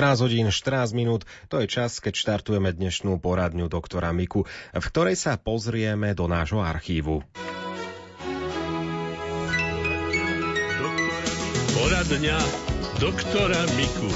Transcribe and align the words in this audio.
14 0.00 0.24
hodín 0.24 0.48
14 0.48 0.96
minút, 0.96 1.28
to 1.52 1.60
je 1.60 1.68
čas, 1.68 2.00
keď 2.00 2.16
štartujeme 2.16 2.72
dnešnú 2.72 3.20
poradňu 3.20 3.68
doktora 3.68 4.16
Miku, 4.16 4.48
v 4.72 4.80
ktorej 4.80 5.12
sa 5.12 5.36
pozrieme 5.36 6.16
do 6.16 6.24
nášho 6.24 6.64
archívu. 6.64 7.20
Poradňa 11.76 12.38
doktora 12.96 13.60
Miku. 13.76 14.08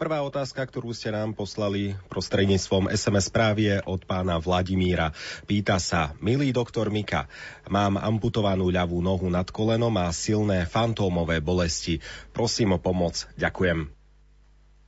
Prvá 0.00 0.24
otázka, 0.24 0.64
ktorú 0.72 0.96
ste 0.96 1.12
nám 1.12 1.36
poslali 1.36 1.92
prostredníctvom 2.08 2.88
SMS 2.96 3.28
správy 3.28 3.76
je 3.76 3.76
od 3.84 4.08
pána 4.08 4.40
Vladimíra. 4.40 5.12
Pýta 5.44 5.76
sa, 5.76 6.16
milý 6.24 6.48
doktor 6.48 6.88
Mika, 6.88 7.28
mám 7.68 8.00
amputovanú 8.00 8.72
ľavú 8.72 9.04
nohu 9.04 9.28
nad 9.28 9.44
kolenom 9.52 9.92
a 10.00 10.08
silné 10.16 10.64
fantómové 10.64 11.44
bolesti. 11.44 12.00
Prosím 12.32 12.76
o 12.76 12.78
pomoc. 12.80 13.28
Ďakujem. 13.36 14.03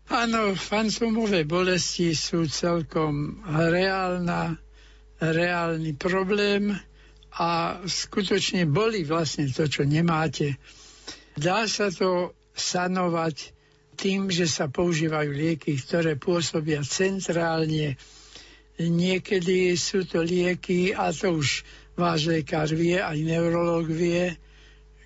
Áno, 0.07 0.55
fantómové 0.55 1.43
bolesti 1.43 2.15
sú 2.15 2.47
celkom 2.47 3.43
reálna, 3.43 4.55
reálny 5.19 5.99
problém 5.99 6.71
a 7.35 7.83
skutočne 7.83 8.71
boli 8.71 9.03
vlastne 9.03 9.51
to, 9.51 9.67
čo 9.67 9.83
nemáte. 9.83 10.63
Dá 11.35 11.67
sa 11.67 11.91
to 11.91 12.39
sanovať 12.55 13.51
tým, 13.99 14.31
že 14.31 14.47
sa 14.47 14.71
používajú 14.71 15.35
lieky, 15.35 15.75
ktoré 15.75 16.15
pôsobia 16.15 16.87
centrálne. 16.87 17.99
Niekedy 18.79 19.75
sú 19.75 20.07
to 20.07 20.23
lieky, 20.23 20.95
a 20.95 21.11
to 21.11 21.35
už 21.35 21.67
váš 21.99 22.31
lekár 22.31 22.71
vie, 22.71 23.03
aj 23.03 23.19
neurolog 23.27 23.91
vie, 23.91 24.39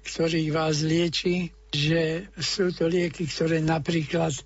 ktorý 0.05 0.53
vás 0.53 0.85
lieči, 0.85 1.57
že 1.73 2.29
sú 2.37 2.69
to 2.69 2.85
lieky, 2.85 3.25
ktoré 3.25 3.65
napríklad 3.65 4.37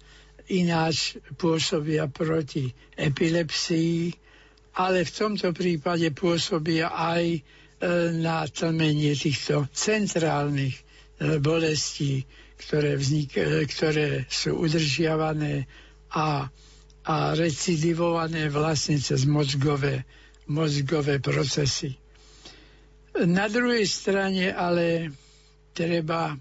ináč 0.48 1.16
pôsobia 1.36 2.08
proti 2.08 2.68
epilepsii, 2.94 4.12
ale 4.76 5.06
v 5.06 5.10
tomto 5.10 5.54
prípade 5.54 6.10
pôsobia 6.10 6.90
aj 6.90 7.24
e, 7.30 7.40
na 8.18 8.44
tlmenie 8.44 9.14
týchto 9.14 9.70
centrálnych 9.70 10.74
e, 10.74 10.82
bolestí 11.38 12.26
ktoré, 12.56 12.96
vznik, 12.96 13.36
e, 13.36 13.68
ktoré 13.68 14.24
sú 14.30 14.56
udržiavané 14.56 15.68
a, 16.14 16.48
a 17.04 17.14
recidivované 17.36 18.48
vlastne 18.48 18.96
cez 18.96 19.28
mozgové, 19.28 20.06
mozgové 20.48 21.20
procesy. 21.20 21.92
Na 23.14 23.46
druhej 23.46 23.86
strane 23.86 24.50
ale 24.50 25.12
treba, 25.70 26.34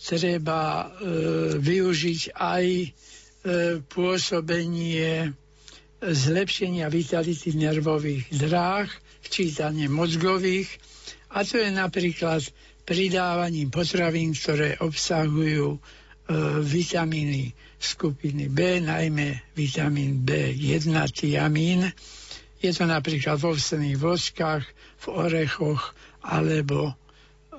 treba 0.00 0.60
e, 0.60 0.86
využiť 1.60 2.20
aj 2.32 2.64
e, 2.66 2.88
pôsobenie 3.84 5.32
zlepšenia 6.00 6.88
vitality 6.88 7.52
nervových 7.52 8.32
dráh, 8.32 8.88
včítanie 9.20 9.86
mozgových, 9.86 10.72
a 11.30 11.44
to 11.46 11.62
je 11.62 11.70
napríklad 11.70 12.42
pridávaním 12.82 13.70
potravín, 13.70 14.34
ktoré 14.34 14.80
obsahujú 14.80 15.76
e, 15.76 15.78
vitamíny 16.58 17.54
skupiny 17.78 18.50
B, 18.50 18.82
najmä 18.82 19.54
vitamín 19.54 20.26
B1, 20.26 20.90
tiamín. 21.14 21.86
Je 22.58 22.70
to 22.74 22.84
napríklad 22.84 23.38
v 23.38 23.56
ovsených 23.56 23.96
vočkách, 23.96 24.64
v 25.00 25.06
orechoch 25.06 25.94
alebo, 26.20 26.92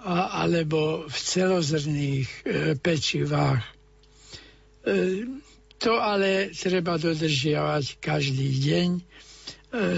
alebo 0.02 1.06
v 1.06 1.18
celozrných 1.18 2.30
e, 2.30 2.40
pečivách. 2.78 3.62
E, 3.62 3.70
to 5.78 5.98
ale 6.02 6.50
treba 6.58 6.98
dodržiavať 6.98 8.02
každý 8.02 8.50
deň. 8.66 8.90
E, 8.98 9.02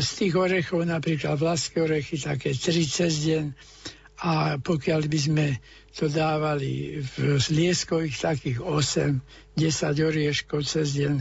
z 0.04 0.10
tých 0.20 0.34
orechov 0.36 0.84
napríklad 0.84 1.40
vlaské 1.40 1.80
orechy 1.80 2.20
také 2.20 2.52
3 2.52 2.84
cez 2.84 3.14
deň, 3.24 3.46
a 4.24 4.56
pokiaľ 4.56 5.02
by 5.12 5.20
sme 5.20 5.48
to 5.92 6.08
dávali 6.08 7.04
v 7.04 7.38
lieskových 7.52 8.16
takých 8.24 8.60
8, 8.64 9.20
10 9.60 10.08
orieškov 10.08 10.64
cez 10.64 10.96
deň 10.96 11.16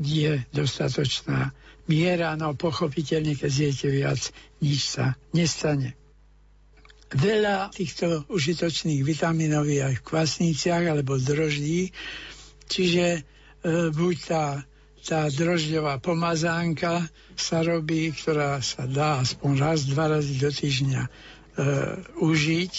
je 0.00 0.40
dostatočná 0.54 1.52
miera, 1.90 2.32
no 2.40 2.56
pochopiteľne, 2.56 3.36
keď 3.36 3.50
zjete 3.50 3.88
viac, 3.92 4.20
nič 4.64 4.80
sa 4.96 5.16
nestane. 5.36 5.92
Veľa 7.08 7.72
týchto 7.72 8.28
užitočných 8.28 9.00
vitamínov 9.00 9.64
aj 9.64 9.96
v 9.96 10.06
kvasniciach 10.06 10.92
alebo 10.92 11.16
droždí, 11.16 11.88
čiže 12.68 13.06
e, 13.16 13.20
buď 13.88 14.16
tá, 14.28 14.44
tá 15.00 15.20
drožďová 15.32 16.04
pomazánka 16.04 17.08
sa 17.32 17.64
robí, 17.64 18.12
ktorá 18.12 18.60
sa 18.60 18.84
dá 18.84 19.24
aspoň 19.24 19.52
raz, 19.56 19.88
dva 19.88 20.20
razy 20.20 20.36
do 20.36 20.52
týždňa 20.52 21.02
e, 21.04 21.10
užiť, 22.20 22.72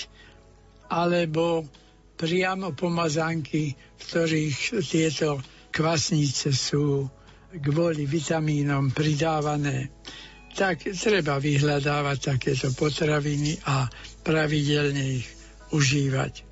alebo 0.94 1.66
priamo 2.14 2.70
pomazánky, 2.78 3.74
v 3.74 4.02
ktorých 4.14 4.86
tieto 4.86 5.42
kvasnice 5.74 6.54
sú 6.54 7.10
kvôli 7.50 8.06
vitamínom 8.06 8.94
pridávané, 8.94 9.90
tak 10.54 10.86
treba 10.86 11.38
vyhľadávať 11.38 12.18
takéto 12.36 12.70
potraviny 12.74 13.60
a 13.66 13.90
pravidelne 14.24 15.22
ich 15.22 15.28
užívať. 15.74 16.50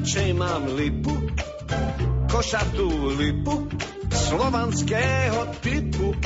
najradšej 0.00 0.32
mám 0.32 0.64
lipu, 0.74 1.12
košatú 2.40 3.20
lipu, 3.20 3.68
slovanského 4.08 5.60
typu. 5.60 6.16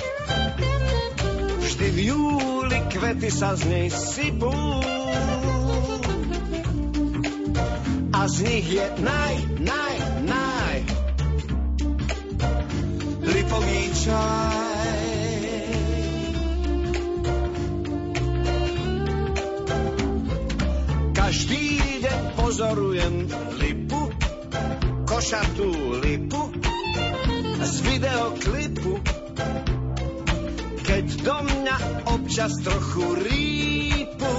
Vždy 1.58 1.88
v 1.90 1.98
júli 2.06 2.78
kvety 2.86 3.34
sa 3.34 3.58
z 3.58 3.66
nej 3.66 3.88
sypú. 3.90 4.54
A 8.14 8.30
z 8.30 8.36
nich 8.46 8.78
je 8.78 8.86
naj, 9.02 9.34
naj, 9.58 9.96
naj 10.22 10.76
lipový 13.18 13.82
čaj. 14.06 14.94
Každý 21.10 21.66
deň 22.06 22.20
pozorujem 22.38 23.14
lipu, 23.58 23.83
košatú 25.24 26.04
lipu 26.04 26.52
z 27.64 27.74
videoklipu. 27.80 28.92
Keď 30.84 31.06
do 31.24 31.36
mňa 31.48 31.76
občas 32.12 32.52
trochu 32.60 33.24
rýpu, 33.24 34.34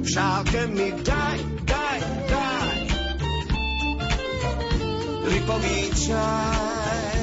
v 0.00 0.06
šálke 0.08 0.64
mi 0.72 0.96
daj, 0.96 1.38
daj, 1.68 2.00
daj 2.32 2.78
lipový 5.28 5.80
čaj. 5.92 7.20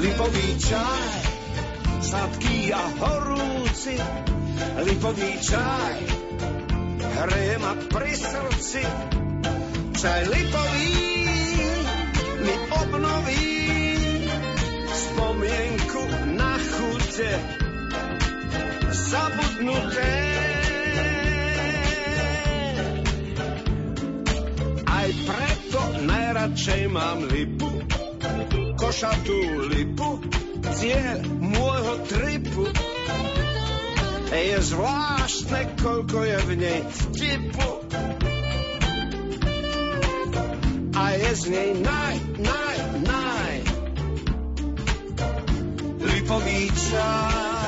Lipový 0.00 0.48
čaj 0.56 1.20
sladký 2.00 2.72
a 2.72 2.84
horúci, 2.96 3.94
lipový 4.84 5.32
čaj, 5.40 5.96
hreje 7.00 7.56
ma 7.60 7.72
pri 7.88 8.12
srdci. 8.16 8.82
Čaj 10.00 10.20
lipový 10.32 10.96
mi 12.40 12.54
obnoví 12.72 13.48
spomienku 14.88 16.02
na 16.40 16.52
chute 16.56 17.32
zabudnuté. 18.90 20.12
Aj 24.88 25.08
preto 25.10 25.80
najradšej 26.04 26.82
mám 26.88 27.28
lipu, 27.28 27.68
košatú 28.80 29.68
lipu, 29.68 30.20
cieľ 30.76 31.20
Je 34.50 34.58
zvláštne, 34.74 35.78
koľko 35.78 36.26
je 36.26 36.38
v 36.42 36.50
nej 36.58 36.80
vtipu. 36.82 37.70
A 40.90 41.02
je 41.14 41.30
z 41.38 41.44
nej 41.54 41.70
naj, 41.78 42.16
naj, 42.42 42.76
naj. 43.06 43.54
lipový 46.02 46.66
čaj. 46.66 47.59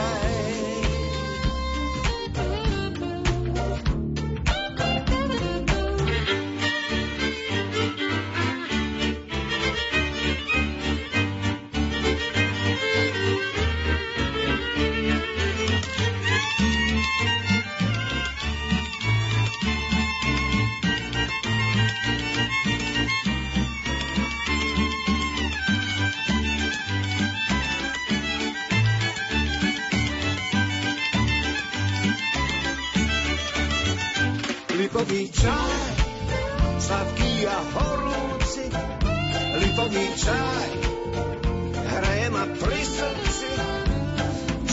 Ma 42.43 42.51
pri 42.59 42.83
srdci, 42.83 43.51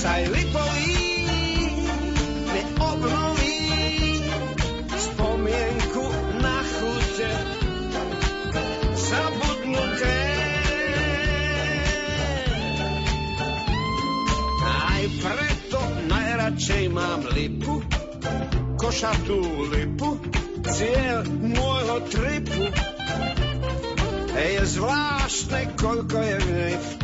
čaj 0.02 0.22
lipový 0.34 1.06
mi 2.50 2.62
obnoví 2.82 3.62
spomienku 4.90 6.06
na 6.42 6.58
chute 6.66 7.32
zabudnuté. 8.98 10.18
Aj 14.66 15.04
preto 15.22 15.80
najradšej 16.10 16.84
mám 16.90 17.22
lipu, 17.38 17.86
košatú 18.82 19.42
lipu, 19.70 20.18
cieľ 20.66 21.22
môjho 21.38 21.98
tripu. 22.10 22.66
Je 24.40 24.64
zvláštne, 24.66 25.78
koľko 25.78 26.18
je 26.18 26.36
v 26.42 26.48
nej 26.50 26.99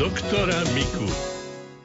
doktora 0.00 0.56
Miku. 0.72 1.04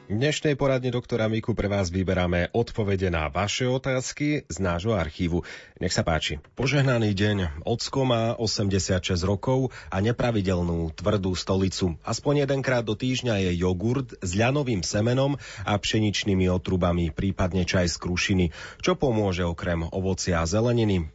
V 0.08 0.16
dnešnej 0.16 0.56
poradne 0.56 0.88
doktora 0.88 1.28
Miku 1.28 1.52
pre 1.52 1.68
vás 1.68 1.92
vyberáme 1.92 2.48
odpovede 2.56 3.12
na 3.12 3.28
vaše 3.28 3.68
otázky 3.68 4.48
z 4.48 4.56
nášho 4.56 4.96
archívu. 4.96 5.44
Nech 5.84 5.92
sa 5.92 6.00
páči. 6.00 6.40
Požehnaný 6.56 7.12
deň. 7.12 7.60
Ocko 7.68 8.08
má 8.08 8.32
86 8.40 9.20
rokov 9.20 9.68
a 9.92 10.00
nepravidelnú 10.00 10.96
tvrdú 10.96 11.36
stolicu. 11.36 12.00
Aspoň 12.08 12.48
jedenkrát 12.48 12.88
do 12.88 12.96
týždňa 12.96 13.36
je 13.36 13.60
jogurt 13.60 14.16
s 14.24 14.32
ľanovým 14.32 14.80
semenom 14.80 15.36
a 15.68 15.76
pšeničnými 15.76 16.48
otrubami, 16.48 17.12
prípadne 17.12 17.68
čaj 17.68 17.92
z 17.92 17.96
krušiny. 18.00 18.44
Čo 18.80 18.96
pomôže 18.96 19.44
okrem 19.44 19.84
ovocia 19.92 20.40
a 20.40 20.48
zeleniny? 20.48 21.12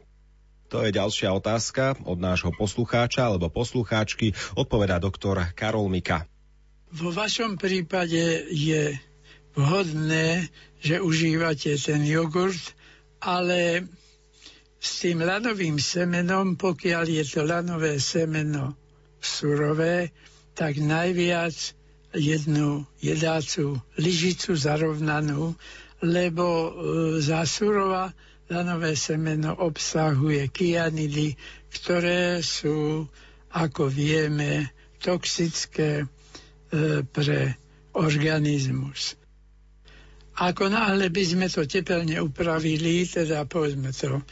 To 0.69 0.85
je 0.85 0.93
ďalšia 0.93 1.33
otázka 1.33 1.97
od 2.05 2.21
nášho 2.21 2.53
poslucháča 2.53 3.25
alebo 3.25 3.49
poslucháčky, 3.49 4.37
odpovedá 4.53 5.01
doktor 5.01 5.49
Karol 5.57 5.89
Mika. 5.89 6.30
Vo 6.91 7.07
vašom 7.15 7.55
prípade 7.55 8.51
je 8.51 8.91
vhodné, 9.55 10.51
že 10.83 10.99
užívate 10.99 11.79
ten 11.79 12.03
jogurt, 12.03 12.75
ale 13.23 13.87
s 14.75 14.99
tým 14.99 15.23
lanovým 15.23 15.79
semenom, 15.79 16.59
pokiaľ 16.59 17.05
je 17.07 17.23
to 17.23 17.47
lanové 17.47 17.95
semeno 18.01 18.75
surové, 19.23 20.11
tak 20.51 20.83
najviac 20.83 21.53
jednu 22.11 22.83
jedácu 22.99 23.79
lyžicu 23.95 24.51
zarovnanú, 24.59 25.55
lebo 26.03 26.43
e, 26.43 26.69
za 27.23 27.47
surova 27.47 28.11
lanové 28.51 28.99
semeno 28.99 29.55
obsahuje 29.63 30.51
kianidy, 30.51 31.39
ktoré 31.71 32.43
sú, 32.43 33.07
ako 33.55 33.87
vieme, 33.87 34.75
toxické 34.99 36.03
pre 37.11 37.59
organizmus. 37.93 39.19
Ako 40.39 40.71
náhle 40.71 41.11
by 41.11 41.23
sme 41.27 41.47
to 41.51 41.67
tepelne 41.67 42.15
upravili, 42.23 43.03
teda 43.03 43.43
povedzme 43.45 43.91
to 43.91 44.17
e, 44.17 44.23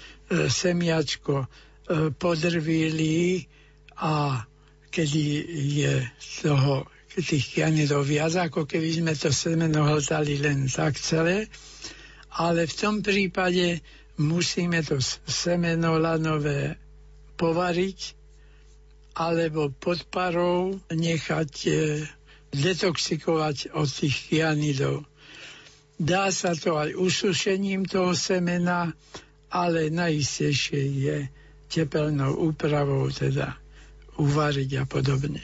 semiačko 0.47 1.43
e, 1.43 1.47
podrvili 2.15 3.43
a 3.99 4.41
kedy 4.89 5.23
je 5.75 5.93
toho 6.41 6.87
tých 7.13 7.51
kianidov 7.51 8.07
viac, 8.07 8.31
ako 8.39 8.63
keby 8.63 8.89
sme 8.95 9.13
to 9.13 9.29
semeno 9.29 9.83
hltali 9.83 10.39
len 10.39 10.71
tak 10.71 10.95
celé, 10.95 11.51
ale 12.39 12.63
v 12.63 12.73
tom 12.73 13.03
prípade 13.03 13.83
musíme 14.23 14.79
to 14.87 15.03
semeno 15.27 15.99
lanové 15.99 16.79
povariť 17.35 17.99
alebo 19.19 19.67
pod 19.67 20.07
parou 20.07 20.79
nechať 20.87 21.51
e, 21.67 21.71
detoxikovať 22.53 23.73
od 23.77 23.87
tých 23.89 24.29
kianidov. 24.29 25.05
Dá 25.99 26.31
sa 26.31 26.55
to 26.55 26.79
aj 26.79 26.95
usušením 26.95 27.83
toho 27.83 28.15
semena, 28.15 28.95
ale 29.51 29.91
najistejšie 29.91 30.81
je 31.03 31.17
tepelnou 31.69 32.39
úpravou, 32.49 33.11
teda 33.11 33.59
uvariť 34.17 34.69
a 34.79 34.83
podobne. 34.87 35.43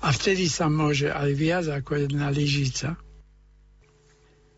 A 0.00 0.12
vtedy 0.14 0.48
sa 0.48 0.72
môže 0.72 1.12
aj 1.12 1.30
viac 1.36 1.66
ako 1.68 2.08
jedna 2.08 2.32
lyžica. 2.32 2.96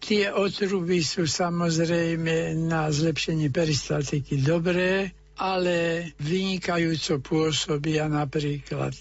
Tie 0.02 0.30
otruby 0.34 0.98
sú 1.02 1.30
samozrejme 1.30 2.58
na 2.58 2.90
zlepšenie 2.90 3.54
peristaltiky 3.54 4.42
dobré, 4.42 5.14
ale 5.38 6.10
vynikajúco 6.18 7.22
pôsobia 7.22 8.10
napríklad 8.10 8.94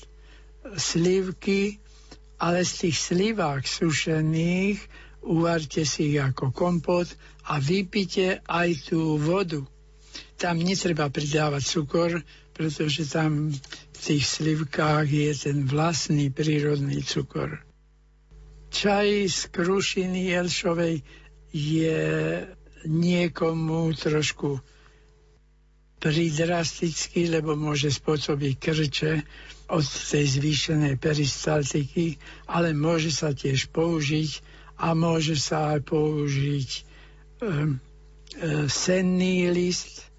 slivky, 0.77 1.81
ale 2.41 2.65
z 2.65 2.89
tých 2.89 2.97
slivák 2.97 3.61
sušených 3.61 4.81
uvarte 5.21 5.85
si 5.85 6.17
ich 6.17 6.17
ako 6.17 6.49
kompot 6.49 7.05
a 7.45 7.61
vypite 7.61 8.41
aj 8.49 8.89
tú 8.89 9.21
vodu. 9.21 9.61
Tam 10.41 10.57
netreba 10.57 11.05
pridávať 11.13 11.63
cukor, 11.69 12.11
pretože 12.57 13.05
tam 13.05 13.53
v 13.53 13.97
tých 14.01 14.25
slivkách 14.25 15.05
je 15.05 15.31
ten 15.37 15.69
vlastný 15.69 16.33
prírodný 16.33 17.05
cukor. 17.05 17.61
Čaj 18.73 19.29
z 19.29 19.41
krušiny 19.53 20.33
jelšovej 20.33 21.05
je 21.53 22.01
niekomu 22.89 23.93
trošku 23.93 24.57
pridrastický, 26.01 27.29
lebo 27.29 27.53
môže 27.53 27.93
spôsobiť 27.93 28.53
krče 28.57 29.13
od 29.71 29.87
tej 29.87 30.25
zvýšenej 30.35 30.99
peristaltiky, 30.99 32.19
ale 32.51 32.75
môže 32.75 33.15
sa 33.15 33.31
tiež 33.31 33.71
použiť 33.71 34.43
a 34.83 34.91
môže 34.91 35.39
sa 35.39 35.77
aj 35.77 35.87
použiť 35.87 36.69
e, 36.75 36.81
e, 37.39 37.47
senný 38.67 39.47
list 39.47 40.11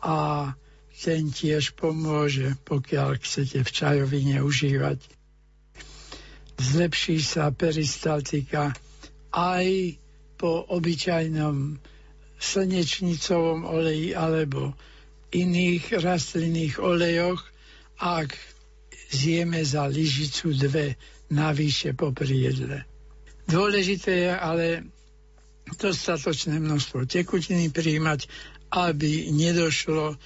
a 0.00 0.50
ten 0.98 1.30
tiež 1.30 1.76
pomôže, 1.78 2.56
pokiaľ 2.64 3.22
chcete 3.22 3.62
v 3.62 3.70
čajovine 3.70 4.36
užívať. 4.42 4.98
Zlepší 6.58 7.22
sa 7.22 7.54
peristaltika 7.54 8.74
aj 9.30 9.94
po 10.34 10.66
obyčajnom 10.66 11.78
slnečnicovom 12.38 13.62
oleji 13.66 14.14
alebo 14.14 14.74
iných 15.30 16.02
rastlinných 16.02 16.82
olejoch, 16.82 17.42
ak 17.98 18.34
zjeme 19.10 19.64
za 19.64 19.86
lyžicu 19.86 20.52
dve 20.52 20.94
navyše 21.30 21.92
popri 21.92 22.48
jedle. 22.48 22.84
Dôležité 23.48 24.28
je 24.28 24.32
ale 24.32 24.66
dostatočné 25.76 26.60
množstvo 26.60 27.04
tekutiny 27.04 27.68
príjmať, 27.68 28.28
aby 28.68 29.32
nedošlo 29.32 30.12
e, 30.12 30.16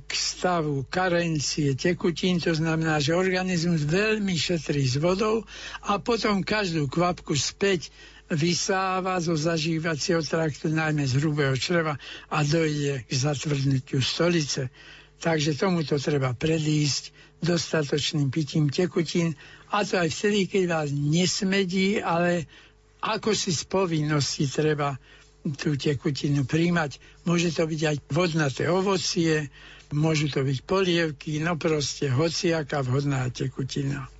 k 0.00 0.10
stavu 0.12 0.84
karencie 0.88 1.72
tekutín, 1.72 2.40
to 2.40 2.52
znamená, 2.52 3.00
že 3.00 3.16
organizmus 3.16 3.84
veľmi 3.84 4.36
šetrí 4.36 4.84
s 4.84 5.00
vodou 5.00 5.44
a 5.84 5.96
potom 5.96 6.44
každú 6.44 6.88
kvapku 6.88 7.32
späť 7.32 7.88
vysáva 8.28 9.20
zo 9.20 9.36
zažívacieho 9.36 10.24
traktu, 10.24 10.72
najmä 10.72 11.04
z 11.04 11.20
hrubého 11.20 11.52
čreva 11.56 12.00
a 12.28 12.38
dojde 12.40 13.04
k 13.04 13.10
zatvrdnutiu 13.12 14.00
stolice. 14.00 14.72
Takže 15.20 15.54
tomuto 15.54 16.00
treba 16.00 16.32
predísť 16.32 17.12
dostatočným 17.42 18.30
pitím 18.30 18.70
tekutín 18.70 19.34
a 19.74 19.82
to 19.82 19.98
aj 19.98 20.08
vtedy, 20.14 20.46
keď 20.46 20.62
vás 20.70 20.88
nesmedí, 20.94 21.98
ale 21.98 22.46
ako 23.02 23.34
si 23.34 23.50
z 23.50 23.66
povinnosti 23.66 24.46
treba 24.46 24.94
tú 25.58 25.74
tekutinu 25.74 26.46
príjmať. 26.46 27.02
Môže 27.26 27.50
to 27.50 27.66
byť 27.66 27.80
aj 27.82 27.96
vodnaté 28.14 28.70
ovocie, 28.70 29.50
môžu 29.90 30.30
to 30.30 30.46
byť 30.46 30.58
polievky, 30.62 31.42
no 31.42 31.58
proste 31.58 32.06
hociaká 32.06 32.86
vhodná 32.86 33.26
tekutina. 33.34 34.11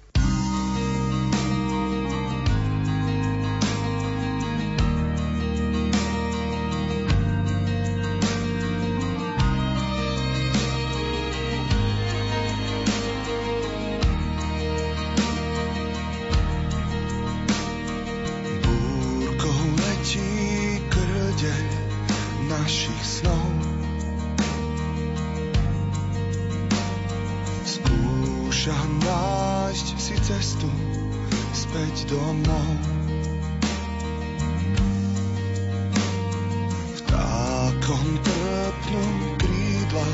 Vtákom 37.02 38.06
trpnú 38.24 39.04
krídla, 39.40 40.06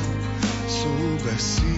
sú 0.67 0.93
bez 1.23 1.68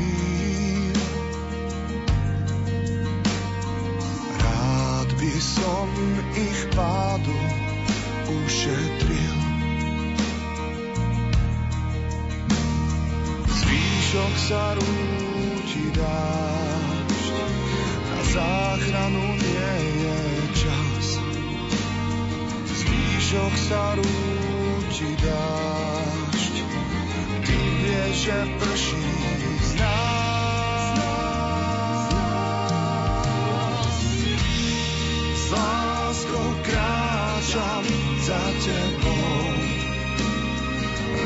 rokoch 23.52 23.68
sa 23.68 23.84
rúči 24.00 25.10
dážď. 25.20 26.56
Ty 27.44 27.58
vieš, 27.84 28.16
že 28.16 28.38
prší 28.60 29.04
kráčam 36.62 37.86
za 38.22 38.44
tebou. 38.64 39.44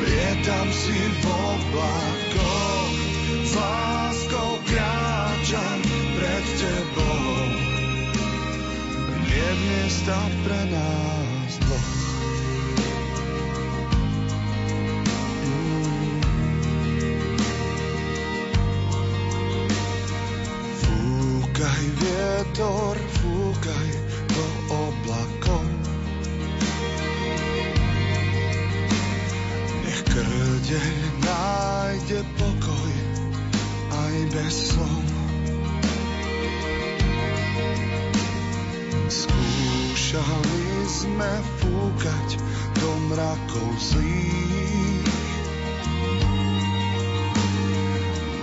Lietam 0.01 0.67
si 0.72 0.96
v 0.96 1.24
oblakoch. 1.27 2.98
S 3.46 3.51
láskou 3.53 4.51
kráčam 4.65 5.79
pred 6.17 6.46
tebou. 6.58 7.29
Nie 9.27 9.50
miesta 9.70 10.17
pre 10.48 10.62
nás 10.72 11.51
dvoch. 11.62 12.04
Šahali 40.15 40.88
sme 40.88 41.31
fúkať 41.60 42.39
do 42.79 42.89
mrakov 43.12 43.67
zlých. 43.84 45.12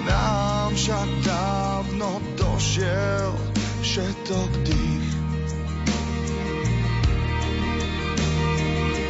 Nám 0.04 0.76
však 0.76 1.08
dávno 1.24 2.20
došiel 2.36 3.32
všetok 3.80 4.50
dých. 4.68 5.12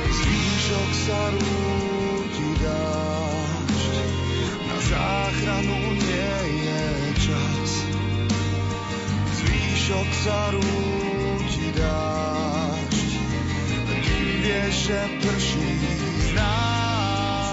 Zvýšok 0.07 0.91
sa 1.03 1.21
rúti 1.35 2.49
dážď, 2.63 3.95
na 4.71 4.79
záchranu 4.87 5.79
nie 5.99 6.39
je 6.63 6.87
čas. 7.27 7.71
Zvýšok 9.35 10.09
sa 10.23 10.39
rúti 10.55 11.67
dážď, 11.75 12.12
že 14.83 14.99
prší 15.23 15.79
z 16.19 16.35
nás. 16.35 17.47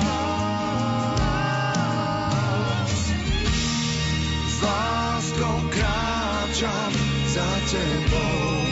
S 4.50 4.58
láskou 4.62 5.58
kráčam 5.70 6.92
za 7.30 7.50
tebou, 7.70 8.66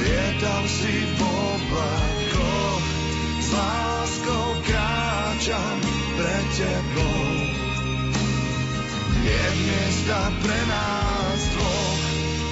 lietam 0.00 0.64
si 0.68 0.96
v 1.04 1.20
oblakoch. 1.20 2.84
S 3.44 3.48
láskou 3.52 4.56
kráčam 4.64 5.78
pre 6.16 6.36
tebou, 6.56 7.28
je 9.20 9.44
miesta 9.68 10.32
pre 10.40 10.58
nás 10.64 11.40
dvoch. 11.52 12.00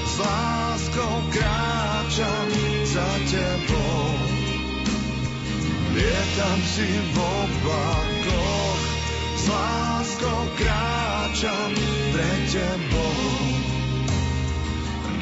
S 0.04 0.14
láskou 0.20 1.14
kráčam 1.32 1.73
Tam 6.34 6.58
si 6.66 6.82
v 6.82 7.14
oblakoch, 7.14 8.82
s 9.38 9.44
láskou 9.46 10.42
kráčam 10.58 11.70
pre 12.10 12.30
tebou. 12.50 13.22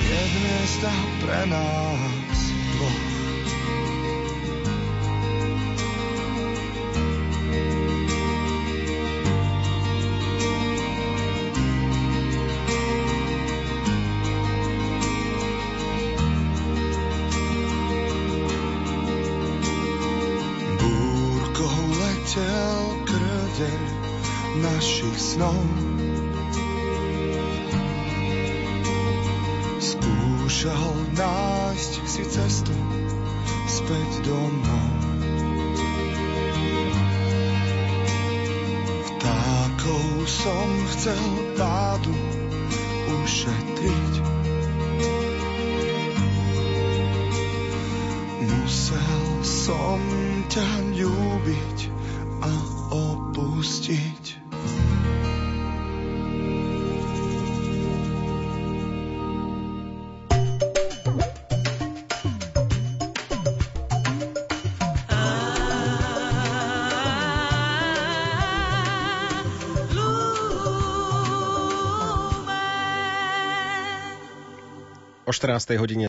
Nie 0.01 0.25
miesta 0.25 0.93
pre 1.21 1.41
nás. 1.53 2.22
kazeň 23.63 23.83
našich 24.59 25.19
snov. 25.23 25.63
Skúšal 29.79 30.95
nájsť 31.15 31.93
si 32.03 32.23
cestu 32.27 32.75
späť 33.71 34.11
domov. 34.27 34.91
Vtákov 39.07 40.27
som 40.27 40.69
chcel 40.99 41.27
pádu 41.55 42.15
ušetriť. 43.23 44.15
Musel 48.43 49.23
som 49.47 50.03
ťa 50.51 50.71
ľúbiť 50.99 51.79
a 52.43 52.72
opustiť. 53.63 54.43
O 75.23 75.31
14. 75.33 75.79
hodine 75.79 76.01